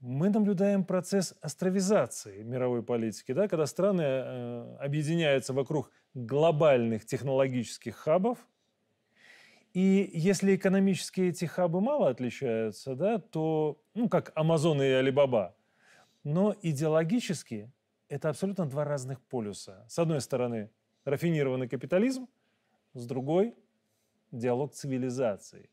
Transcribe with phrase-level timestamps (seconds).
[0.00, 8.38] мы наблюдаем процесс островизации мировой политики, да, когда страны э, объединяются вокруг глобальных технологических хабов.
[9.72, 15.54] И если экономически эти хабы мало отличаются, да, то, ну, как Амазон и Алибаба,
[16.24, 17.70] но идеологически
[18.08, 19.84] это абсолютно два разных полюса.
[19.88, 20.70] С одной стороны,
[21.04, 22.28] рафинированный капитализм,
[22.94, 23.54] с другой–
[24.32, 25.70] диалог цивилизаций.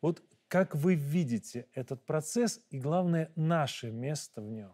[0.00, 0.22] Вот
[0.54, 4.70] как вы видите этот процесс и, главное, наше место в нем?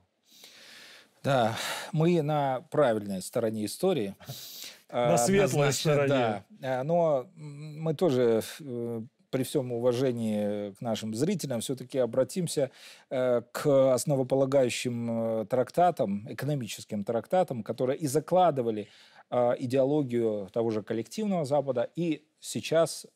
[1.22, 1.56] Да,
[1.90, 4.14] мы на правильной стороне истории.
[4.92, 6.08] На светлой стороне.
[6.08, 12.70] Да, а, но мы тоже э, при всем уважении к нашим зрителям все-таки обратимся
[13.08, 18.88] э, к основополагающим э, трактатам, экономическим трактатам, которые и закладывали
[19.30, 23.06] идеологию того же коллективного Запада и сейчас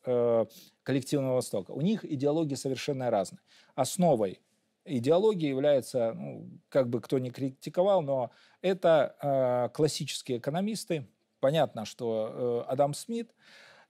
[0.84, 1.72] коллективного Востока.
[1.72, 3.40] У них идеологии совершенно разные.
[3.74, 4.40] Основой
[4.84, 11.08] идеологии является, ну, как бы кто ни критиковал, но это э, классические экономисты.
[11.40, 13.34] Понятно, что э, Адам Смит.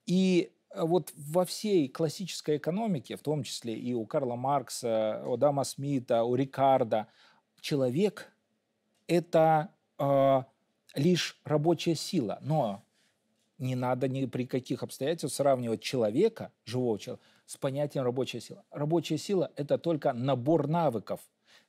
[0.06, 5.64] И вот во всей классической экономике, в том числе и у Карла Маркса, у Адама
[5.64, 7.08] Смита, у Рикарда,
[7.60, 8.32] человек–
[9.06, 10.42] это э,
[10.94, 12.38] лишь рабочая сила.
[12.40, 12.84] Но
[13.58, 18.64] не надо ни при каких обстоятельствах сравнивать человека, живого человека, с понятием рабочая сила.
[18.70, 21.20] Рабочая сила– это только набор навыков,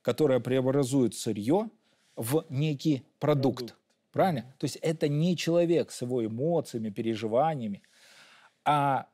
[0.02, 1.70] которые преобразуют сырье
[2.16, 3.58] в некий продукт.
[3.58, 3.76] продукт.
[4.12, 4.54] Правильно?
[4.58, 7.82] То есть это не человек с его эмоциями, переживаниями.
[8.64, 9.08] А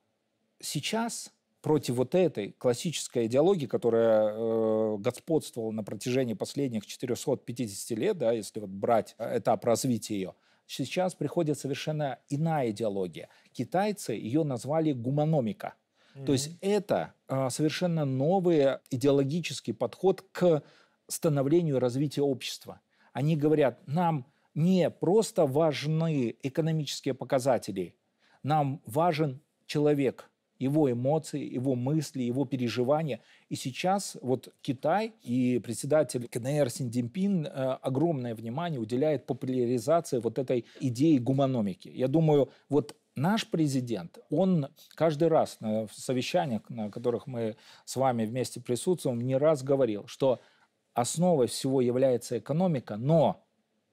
[0.61, 8.33] сейчас против вот этой классической идеологии, которая э, господствовала на протяжении последних 450 лет, да,
[8.33, 10.35] если вот брать этап развития ее–
[10.67, 13.29] сейчас приходит совершенно иная идеология.
[13.53, 15.75] Китайцы ее назвали гуманомика.
[16.15, 16.25] Mm-hmm.
[16.27, 20.63] То есть это э, совершенно новый идеологический подход к
[21.09, 22.81] становлению и развитию общества.
[23.13, 27.97] Они говорят, нам не просто важны экономические показатели,
[28.43, 30.29] нам важен человек–
[30.63, 33.21] его эмоции, его мысли, его переживания.
[33.49, 37.51] И сейчас вот Китай и председатель КНР Синдзинпин э,
[37.83, 41.89] огромное внимание уделяет популяризации вот этой идеи гуманомики.
[41.89, 48.25] Я думаю, вот наш президент, он каждый раз на совещаниях, на которых мы с вами
[48.25, 50.41] вместе присутствуем, не раз говорил, что
[50.95, 53.43] основой всего является экономика, но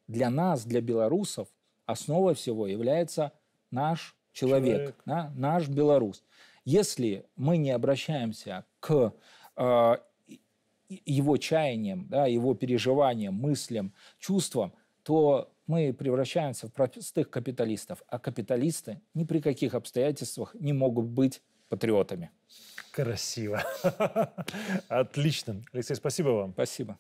[0.08, 1.48] для нас, для белорусов,
[1.86, 3.32] основой всего является
[3.72, 4.96] наш человек, человек.
[5.06, 6.24] Да, наш белорус.
[6.70, 9.16] Если мы не обращаемся к
[9.56, 9.96] э,
[10.88, 14.72] его чаяниям, да, его переживаниям, мыслям, чувствам,
[15.02, 18.04] то мы превращаемся в простых капиталистов.
[18.08, 22.30] А капиталисты ни при каких обстоятельствах не могут быть патриотами.
[22.92, 23.64] Красиво.
[24.90, 25.64] Отлично.
[25.74, 26.54] Алексей, спасибо вам.
[26.54, 27.00] Спасибо.